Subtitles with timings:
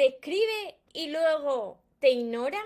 [0.00, 2.58] ¿Te escribe y luego te ignora?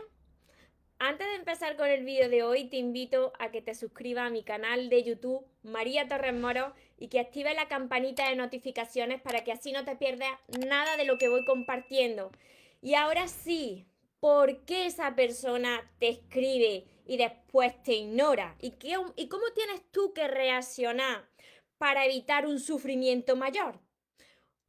[1.01, 4.31] Antes de empezar con el vídeo de hoy, te invito a que te suscribas a
[4.31, 9.43] mi canal de YouTube, María Torres Moro, y que actives la campanita de notificaciones para
[9.43, 10.31] que así no te pierdas
[10.65, 12.31] nada de lo que voy compartiendo.
[12.81, 13.85] Y ahora sí,
[14.21, 18.55] ¿por qué esa persona te escribe y después te ignora?
[18.61, 21.29] ¿Y, qué, ¿Y cómo tienes tú que reaccionar
[21.79, 23.81] para evitar un sufrimiento mayor?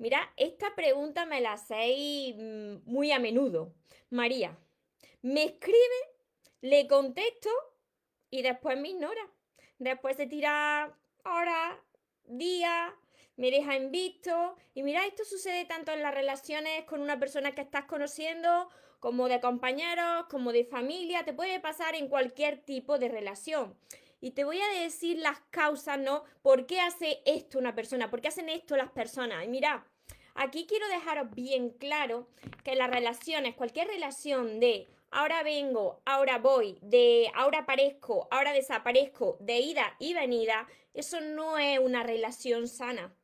[0.00, 3.74] Mira, esta pregunta me la hacéis mm, muy a menudo.
[4.08, 4.58] María,
[5.20, 6.00] me escribe,
[6.62, 7.50] le contesto
[8.30, 9.20] y después me ignora.
[9.78, 11.76] Después se tira horas,
[12.24, 12.94] días,
[13.36, 14.56] me deja en visto.
[14.72, 18.70] Y mira, esto sucede tanto en las relaciones con una persona que estás conociendo,
[19.00, 21.26] como de compañeros, como de familia.
[21.26, 23.76] Te puede pasar en cualquier tipo de relación.
[24.20, 26.24] Y te voy a decir las causas, ¿no?
[26.42, 28.10] ¿Por qué hace esto una persona?
[28.10, 29.44] ¿Por qué hacen esto las personas?
[29.44, 29.86] Y mira,
[30.34, 32.28] Aquí quiero dejaros bien claro
[32.64, 39.36] que las relaciones, cualquier relación de ahora vengo, ahora voy, de ahora aparezco, ahora desaparezco,
[39.40, 43.14] de ida y venida, eso no es una relación sana.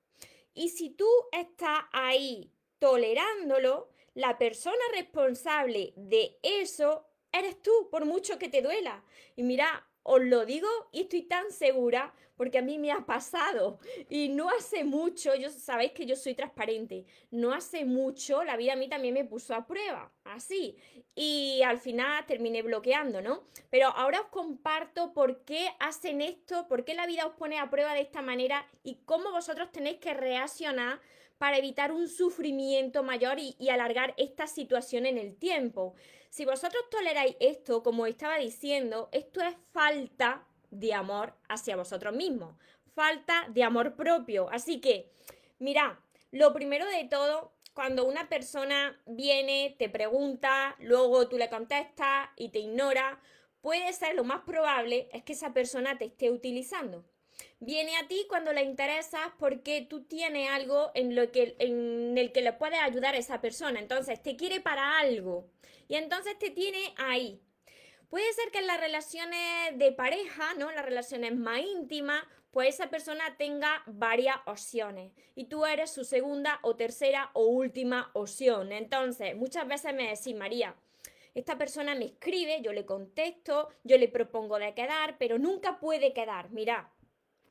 [0.53, 8.39] Y si tú estás ahí tolerándolo, la persona responsable de eso eres tú, por mucho
[8.39, 9.05] que te duela.
[9.37, 13.79] Y mira, os lo digo y estoy tan segura porque a mí me ha pasado.
[14.09, 18.75] Y no hace mucho, yo sabéis que yo soy transparente, no hace mucho la vida
[18.75, 20.77] a mí también me puso a prueba, así.
[21.15, 23.45] Y al final terminé bloqueando, ¿no?
[23.71, 27.69] Pero ahora os comparto por qué hacen esto, por qué la vida os pone a
[27.71, 31.01] prueba de esta manera y cómo vosotros tenéis que reaccionar
[31.39, 35.95] para evitar un sufrimiento mayor y, alargar esta situación en el tiempo.
[36.31, 42.57] Si vosotros toleráis esto, como estaba diciendo, esto es falta de amor hacia vosotros mismos,
[42.95, 44.49] falta de amor propio.
[44.51, 45.11] Así que,
[45.59, 52.29] mira, lo primero de todo, cuando una persona viene, te pregunta, luego tú le contestas
[52.37, 53.21] y te ignora,
[53.61, 57.05] puede ser lo más probable es que esa persona te esté utilizando.
[57.67, 62.31] Viene a ti cuando le interesas porque tú tienes algo en, lo que, en el
[62.31, 63.81] que le puedes ayudar a esa persona.
[63.81, 65.49] Entonces te quiere para algo
[65.89, 67.41] y entonces te tiene ahí.
[68.09, 70.71] Puede ser que en las relaciones de pareja, ¿no?
[70.71, 72.23] Las relaciones más íntimas,
[72.53, 78.13] pues esa persona tenga varias opciones y tú eres su segunda o tercera o última
[78.13, 78.71] opción.
[78.71, 80.77] Entonces, muchas veces me decís, María,
[81.35, 86.13] esta persona me escribe, yo le contesto, yo le propongo de quedar, pero nunca puede
[86.13, 86.51] quedar.
[86.51, 86.93] Mira,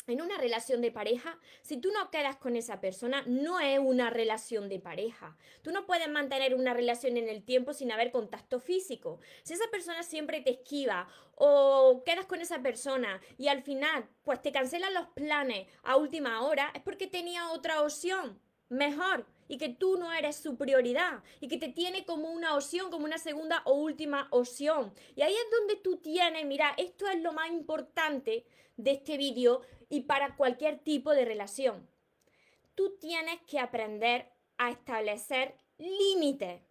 [0.08, 4.10] en una relación de pareja, si tú no quedas con esa persona, no es una
[4.10, 5.38] relación de pareja.
[5.62, 9.20] Tú no puedes mantener una relación en el tiempo sin haber contacto físico.
[9.44, 14.42] Si esa persona siempre te esquiva o quedas con esa persona y al final pues
[14.42, 18.40] te cancelan los planes a última hora, es porque tenía otra opción
[18.70, 22.90] mejor y que tú no eres su prioridad y que te tiene como una opción,
[22.90, 24.94] como una segunda o última opción.
[25.16, 28.46] Y ahí es donde tú tienes, mira, esto es lo más importante
[28.78, 31.88] de este vídeo y para cualquier tipo de relación.
[32.76, 36.62] Tú tienes que aprender a establecer límites.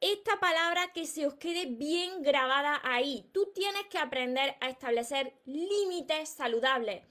[0.00, 3.28] Esta palabra que se os quede bien grabada ahí.
[3.32, 7.02] Tú tienes que aprender a establecer límites saludables.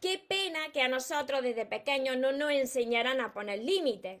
[0.00, 4.20] Qué pena que a nosotros desde pequeños no nos enseñaran a poner límites.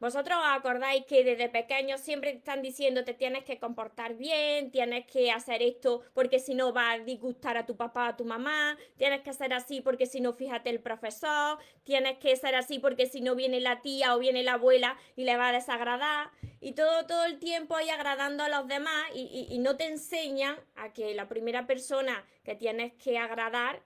[0.00, 5.06] Vosotros os acordáis que desde pequeños siempre están diciendo te tienes que comportar bien, tienes
[5.06, 8.24] que hacer esto porque si no va a disgustar a tu papá o a tu
[8.24, 12.80] mamá, tienes que ser así porque si no fíjate el profesor, tienes que ser así
[12.80, 16.32] porque si no viene la tía o viene la abuela y le va a desagradar.
[16.60, 20.56] Y todo, todo el tiempo ahí agradando a los demás y, y no te enseñan
[20.74, 23.80] a que la primera persona que tienes que agradar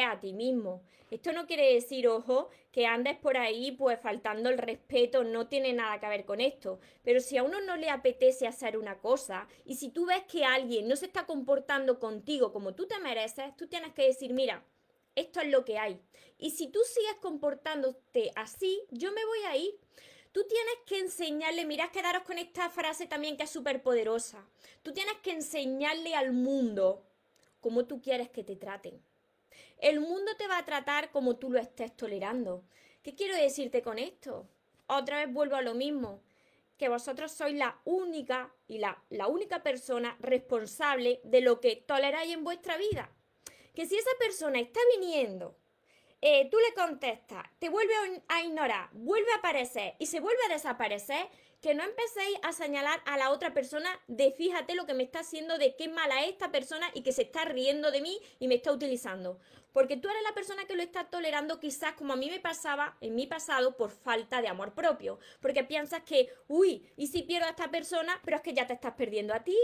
[0.00, 0.82] a ti mismo.
[1.10, 5.74] Esto no quiere decir, ojo, que andes por ahí pues faltando el respeto, no tiene
[5.74, 6.80] nada que ver con esto.
[7.02, 10.44] Pero si a uno no le apetece hacer una cosa y si tú ves que
[10.44, 14.64] alguien no se está comportando contigo como tú te mereces, tú tienes que decir, mira,
[15.14, 16.00] esto es lo que hay.
[16.38, 19.78] Y si tú sigues comportándote así, yo me voy a ir.
[20.32, 24.48] Tú tienes que enseñarle, mirad, quedaros con esta frase también que es súper poderosa.
[24.82, 27.04] Tú tienes que enseñarle al mundo
[27.60, 29.02] cómo tú quieres que te traten.
[29.82, 32.62] El mundo te va a tratar como tú lo estés tolerando.
[33.02, 34.46] ¿Qué quiero decirte con esto?
[34.86, 36.22] Otra vez vuelvo a lo mismo.
[36.78, 38.96] que vosotros sois la única y la,
[39.28, 43.10] única persona responsable de lo que toleráis en vuestra vida.
[43.74, 45.56] Que si esa persona está viniendo
[46.24, 47.92] eh, tú le contestas, te vuelve
[48.28, 51.28] a ignorar, vuelve a aparecer y se vuelve a desaparecer,
[51.60, 55.20] que no empecéis a señalar a la otra persona de fíjate lo que me está
[55.20, 58.46] haciendo, de qué mala es esta persona y que se está riendo de mí y
[58.46, 59.40] me está utilizando.
[59.72, 62.96] Porque tú eres la persona que lo está tolerando quizás como a mí me pasaba
[63.00, 65.18] en mi pasado por falta de amor propio.
[65.40, 68.20] Porque piensas que, uy, ¿y si pierdo a esta persona?
[68.24, 69.56] Pero es que ya te estás perdiendo a ti,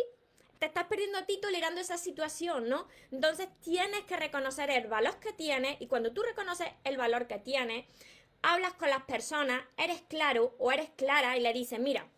[0.59, 2.89] te estás perdiendo a ti tolerando esa situación, ¿no?
[3.11, 7.39] Entonces tienes que reconocer el valor que tienes y cuando tú reconoces el valor que
[7.39, 7.87] tienes,
[8.43, 12.09] hablas con las personas, eres claro o eres clara y le dices, mira,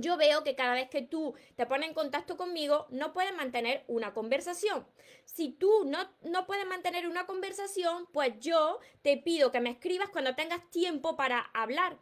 [0.00, 3.84] yo veo que cada vez que tú te pones en contacto conmigo, no puedes mantener
[3.86, 4.86] una conversación.
[5.24, 10.08] Si tú no, no, puedes mantener una conversación, pues yo te pido que me escribas
[10.10, 11.98] cuando tengas tiempo para hablar.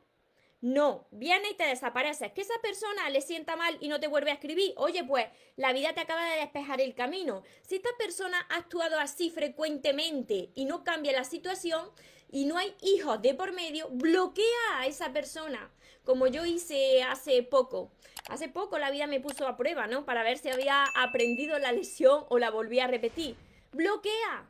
[0.60, 2.32] No, viene y te desapareces.
[2.32, 4.72] Que esa persona le sienta mal y no te vuelve a escribir.
[4.76, 5.26] Oye, pues
[5.56, 7.42] la vida te acaba de despejar el camino.
[7.62, 11.90] Si esta persona ha actuado así frecuentemente y no cambia la situación,
[12.30, 15.70] y no hay hijos de por medio, bloquea a esa persona,
[16.06, 17.90] como yo hice hace poco.
[18.30, 20.06] Hace poco la vida me puso a prueba, ¿no?
[20.06, 23.36] Para ver si había aprendido la lesión o la volví a repetir.
[23.72, 24.46] Bloquea.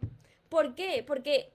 [0.49, 1.03] ¿Por qué?
[1.05, 1.51] Porque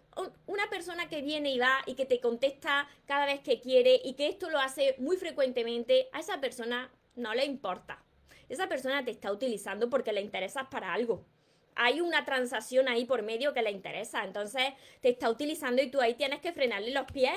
[0.47, 4.15] una persona que viene y va y que te contesta cada vez que quiere y
[4.15, 8.03] que esto lo hace muy frecuentemente, a esa persona no le importa.
[8.49, 11.23] Esa persona te está utilizando porque le interesas para algo
[11.75, 14.23] hay una transacción ahí por medio que le interesa.
[14.23, 17.33] Entonces te está utilizando y tú ahí tienes que frenarle los pies.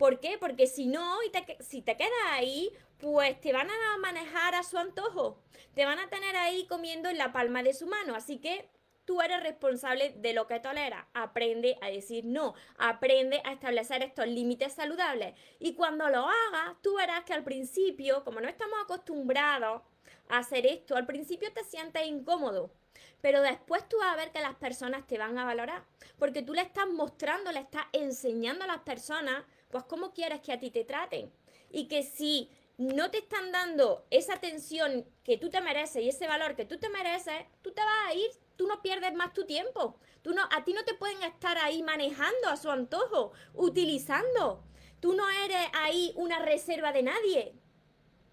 [0.00, 0.38] ¿Por qué?
[0.38, 4.62] Porque si no, y te, si te quedas ahí, pues te van a manejar a
[4.62, 5.42] su antojo.
[5.74, 8.14] Te van a tener ahí comiendo en la palma de su mano.
[8.14, 8.70] Así que
[9.04, 11.04] tú eres responsable de lo que toleras.
[11.12, 12.54] Aprende a decir no.
[12.78, 15.34] Aprende a establecer estos límites saludables.
[15.58, 19.82] Y cuando lo hagas, tú verás que al principio, como no estamos acostumbrados
[20.30, 22.72] a hacer esto, al principio te sientes incómodo.
[23.20, 25.84] Pero después tú vas a ver que las personas te van a valorar,
[26.18, 30.52] porque tú le estás mostrando, le estás enseñando a las personas, pues cómo quieres que
[30.52, 31.32] a ti te traten.
[31.70, 32.50] Y que si
[32.80, 36.78] no te están dando esa atención que tú te mereces y ese valor que tú
[36.78, 39.98] te mereces, tú te vas a ir, tú no pierdes más tu tiempo.
[40.22, 44.64] Tú no, a ti no te pueden estar ahí manejando a su antojo, utilizando.
[45.00, 47.54] Tú no eres ahí una reserva de nadie.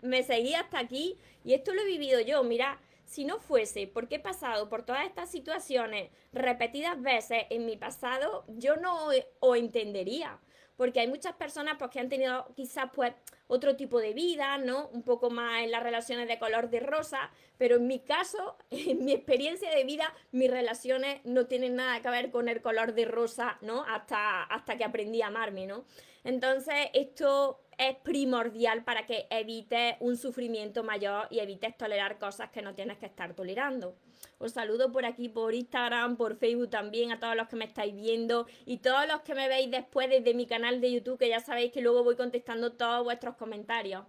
[0.02, 2.44] Me seguí hasta aquí y esto lo he vivido yo.
[2.44, 7.78] Mira, si no fuese porque he pasado por todas estas situaciones repetidas veces en mi
[7.78, 10.40] pasado, yo no o entendería.
[10.78, 13.14] Porque hay muchas personas pues, que han tenido quizás pues
[13.48, 14.88] otro tipo de vida, ¿no?
[14.94, 19.04] Un poco más en las relaciones de color de rosa, pero en mi caso, en
[19.04, 23.06] mi experiencia de vida, mis relaciones no tienen nada que ver con el color de
[23.06, 23.84] rosa, ¿no?
[23.84, 25.84] Hasta, hasta que aprendí a amarme, ¿no?
[26.24, 32.62] Entonces, esto es primordial para que evites un sufrimiento mayor y evites tolerar cosas que
[32.62, 33.96] no tienes que estar tolerando.
[34.40, 37.96] Os saludo por aquí, por Instagram, por Facebook también, a todos los que me estáis
[37.96, 41.40] viendo y todos los que me veis después desde mi canal de YouTube, que ya
[41.40, 44.06] sabéis que luego voy contestando todos vuestros comentarios.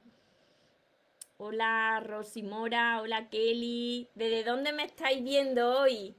[1.37, 6.15] Hola Rosimora, hola Kelly, ¿desde dónde me estáis viendo hoy?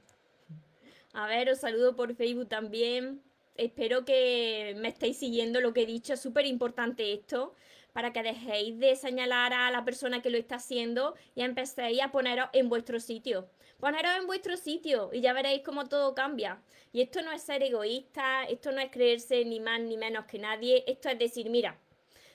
[1.12, 3.20] A ver, os saludo por Facebook también
[3.64, 6.14] espero que me estéis siguiendo lo que he dicho.
[6.14, 7.54] Es súper importante esto
[7.92, 12.10] para que dejéis de señalar a la persona que lo está haciendo y empecéis a
[12.10, 13.48] poneros en vuestro sitio.
[13.78, 16.62] Poneros en vuestro sitio y ya veréis cómo todo cambia.
[16.92, 20.38] Y esto no es ser egoísta, esto no es creerse ni más ni menos que
[20.38, 21.78] nadie, esto es decir, mira,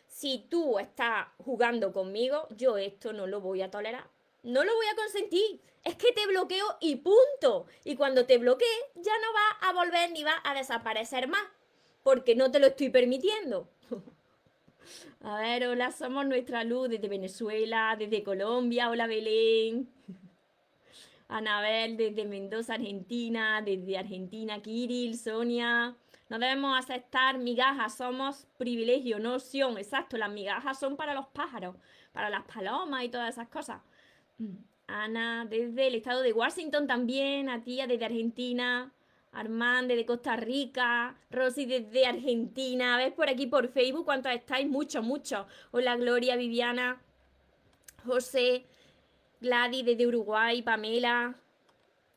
[0.08, 4.14] si tú estás jugando conmigo, yo esto no lo voy a tolerar
[4.46, 5.60] no lo voy a consentir.
[5.84, 7.66] Es que te bloqueo y punto.
[7.84, 11.44] Y cuando te bloquee, ya no va a volver ni va a desaparecer más.
[12.04, 13.70] Porque no te lo estoy permitiendo.
[15.24, 18.90] a ver, hola, somos nuestra luz desde Venezuela, desde Colombia.
[18.90, 19.90] Hola, Belén.
[21.28, 25.96] Anabel desde Mendoza, Argentina, desde Argentina, Kiril, Sonia.
[26.30, 29.78] No debemos aceptar migajas, somos privilegio, no opción.
[29.78, 31.75] Exacto, las migajas son para los pájaros,
[32.12, 33.82] para las palomas y todas esas cosas.
[34.88, 38.94] Ana, desde el estado de Washington también, a tía desde Argentina,
[39.32, 45.04] Armand desde Costa Rica, Rosy desde Argentina, ves por aquí por Facebook cuántos estáis, muchos,
[45.04, 45.46] muchos.
[45.72, 47.01] Hola Gloria, Viviana,
[48.06, 48.65] José,
[49.42, 51.36] Gladys desde Uruguay, Pamela,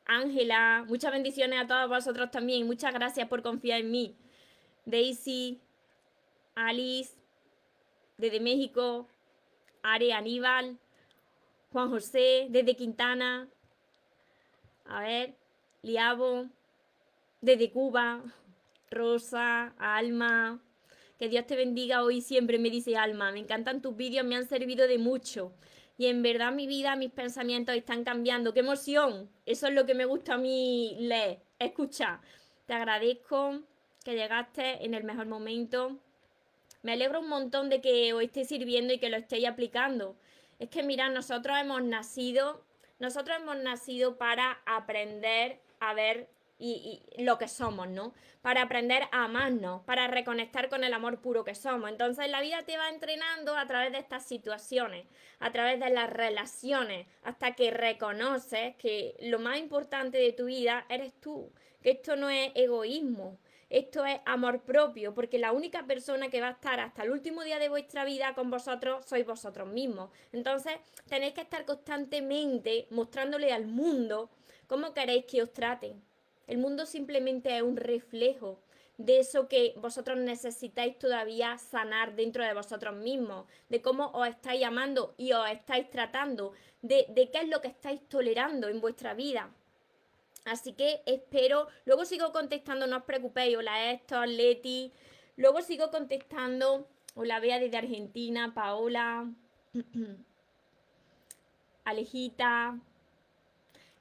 [0.05, 4.15] Ángela, muchas bendiciones a todos vosotros también, muchas gracias por confiar en mí.
[4.85, 5.59] Daisy,
[6.55, 7.15] Alice,
[8.17, 9.07] desde México,
[9.83, 10.77] Are Aníbal,
[11.71, 13.47] Juan José, desde Quintana.
[14.85, 15.35] A ver,
[15.83, 16.47] Liabo,
[17.41, 18.23] desde Cuba.
[18.91, 20.59] Rosa, Alma.
[21.19, 23.31] Que Dios te bendiga hoy siempre, me dice Alma.
[23.31, 25.53] Me encantan tus vídeos, me han servido de mucho.
[25.97, 28.53] Y en verdad mi vida, mis pensamientos están cambiando.
[28.53, 29.29] ¡Qué emoción!
[29.45, 32.21] Eso es lo que me gusta a mí leer, escuchar.
[32.65, 33.59] Te agradezco
[34.03, 35.99] que llegaste en el mejor momento.
[36.81, 40.15] Me alegro un montón de que os esté sirviendo y que lo estéis aplicando.
[40.59, 42.63] Es que mirad, nosotros hemos nacido,
[42.99, 48.13] nosotros hemos nacido para aprender a ver y, lo que somos, ¿no?
[48.41, 51.89] Para aprender a amarnos, para reconectar con el amor puro que somos.
[51.89, 55.07] Entonces la vida te va entrenando a través de estas situaciones,
[55.39, 60.85] a través de las relaciones, hasta que reconoces que lo más importante de tu vida
[60.89, 61.51] eres tú,
[61.81, 63.39] que esto no es egoísmo,
[63.69, 67.43] esto es amor propio, porque la única persona que va a estar hasta el último
[67.43, 70.09] día de vuestra vida con vosotros sois vosotros mismos.
[70.31, 70.73] Entonces
[71.07, 74.29] tenéis que estar constantemente mostrándole al mundo
[74.67, 76.01] cómo queréis que os traten.
[76.47, 78.59] El mundo simplemente es un reflejo
[78.97, 84.65] de eso que vosotros necesitáis todavía sanar dentro de vosotros mismos, de cómo os estáis
[84.65, 89.13] amando y os estáis tratando, de, de qué es lo que estáis tolerando en vuestra
[89.13, 89.51] vida.
[90.45, 94.91] Así que espero, luego sigo contestando, no os preocupéis, hola Héctor, Leti,
[95.35, 99.29] luego sigo contestando, hola Bea desde Argentina, Paola,
[101.85, 102.79] Alejita,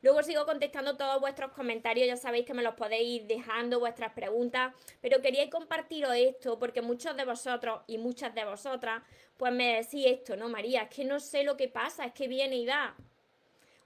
[0.01, 4.13] Luego sigo contestando todos vuestros comentarios, ya sabéis que me los podéis ir dejando, vuestras
[4.13, 9.03] preguntas, pero quería compartiros esto porque muchos de vosotros y muchas de vosotras,
[9.37, 10.83] pues me decís esto, ¿no, María?
[10.83, 12.95] Es que no sé lo que pasa, es que viene y va.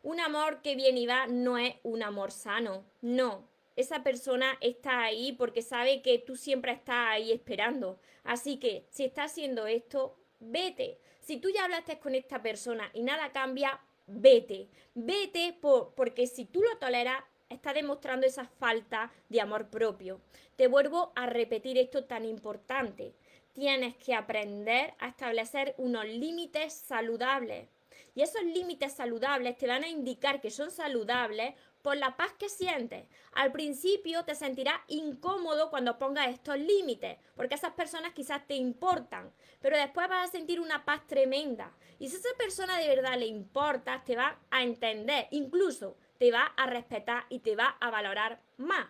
[0.03, 3.47] Un amor que viene y va no es un amor sano, no.
[3.77, 7.99] Esa persona está ahí porque sabe que tú siempre estás ahí esperando.
[8.25, 10.99] Así que si estás haciendo esto, vete.
[11.21, 14.69] Si tú ya hablaste con esta persona y nada cambia, vete.
[14.95, 20.21] Vete por, porque si tú lo toleras, está demostrando esa falta de amor propio.
[20.57, 23.15] Te vuelvo a repetir esto tan importante.
[23.53, 27.69] Tienes que aprender a establecer unos límites saludables.
[28.15, 32.49] Y esos límites saludables te van a indicar que son saludables por la paz que
[32.49, 33.07] sientes.
[33.33, 39.33] Al principio te sentirás incómodo cuando pongas estos límites, porque esas personas quizás te importan,
[39.61, 41.73] pero después vas a sentir una paz tremenda.
[41.99, 46.53] Y si esa persona de verdad le importa, te va a entender, incluso te va
[46.57, 48.87] a respetar y te va a valorar más.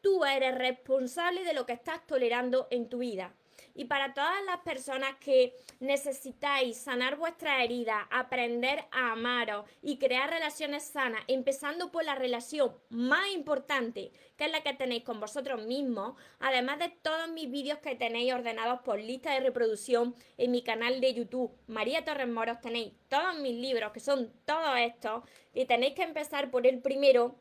[0.00, 3.34] Tú eres responsable de lo que estás tolerando en tu vida.
[3.74, 10.30] Y para todas las personas que necesitáis sanar vuestra herida, aprender a amaros y crear
[10.30, 15.64] relaciones sanas, empezando por la relación más importante, que es la que tenéis con vosotros
[15.66, 20.62] mismos, además de todos mis vídeos que tenéis ordenados por lista de reproducción en mi
[20.62, 25.24] canal de YouTube, María Torres Moros, tenéis todos mis libros, que son todos estos,
[25.54, 27.36] y tenéis que empezar por el primero,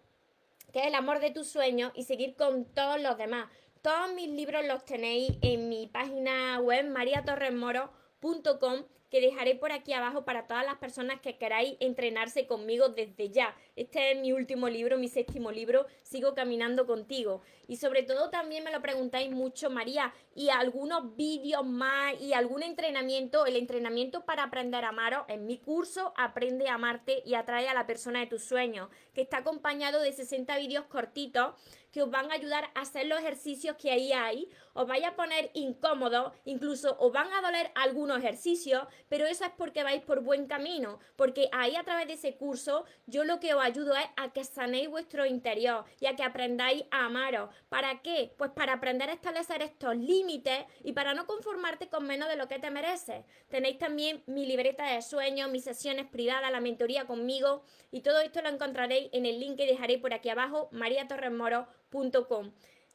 [0.73, 3.49] que es el amor de tus sueños, y seguir con todos los demás.
[3.81, 10.25] Todos mis libros los tenéis en mi página web mariatorresmoro.com que dejaré por aquí abajo
[10.25, 13.55] para todas las personas que queráis entrenarse conmigo desde ya.
[13.77, 17.41] Este es mi último libro, mi séptimo libro, Sigo caminando contigo.
[17.67, 22.63] Y sobre todo también me lo preguntáis mucho, María, y algunos vídeos más y algún
[22.63, 27.69] entrenamiento, el entrenamiento para aprender a amaros en mi curso Aprende a amarte y atrae
[27.69, 31.53] a la persona de tus sueños, que está acompañado de 60 vídeos cortitos
[31.91, 35.15] que os van a ayudar a hacer los ejercicios que ahí hay, os vaya a
[35.15, 40.21] poner incómodos, incluso os van a doler algunos ejercicios, pero eso es porque vais por
[40.21, 44.05] buen camino, porque ahí a través de ese curso yo lo que os ayudo es
[44.15, 47.49] a que sanéis vuestro interior y a que aprendáis a amaros.
[47.69, 48.33] ¿Para qué?
[48.37, 52.47] Pues para aprender a establecer estos límites y para no conformarte con menos de lo
[52.47, 53.25] que te mereces.
[53.49, 58.41] Tenéis también mi libreta de sueños, mis sesiones privadas, la mentoría conmigo y todo esto
[58.41, 60.69] lo encontraréis en el link que dejaré por aquí abajo,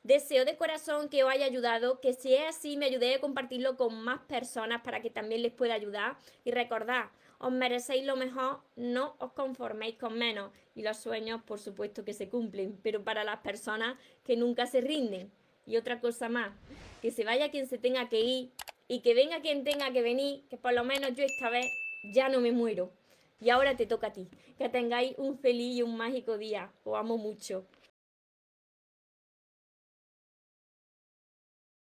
[0.04, 3.78] Deseo de corazón que os haya ayudado, que si es así me ayudéis a compartirlo
[3.78, 6.18] con más personas para que también les pueda ayudar.
[6.44, 7.06] Y recordad,
[7.38, 10.52] os merecéis lo mejor, no os conforméis con menos.
[10.74, 14.82] Y los sueños, por supuesto que se cumplen, pero para las personas que nunca se
[14.82, 15.32] rinden.
[15.66, 16.52] Y otra cosa más,
[17.00, 18.50] que se vaya quien se tenga que ir
[18.88, 21.64] y que venga quien tenga que venir, que por lo menos yo esta vez
[22.12, 22.92] ya no me muero.
[23.40, 24.28] Y ahora te toca a ti.
[24.58, 26.70] Que tengáis un feliz y un mágico día.
[26.84, 27.64] Os amo mucho.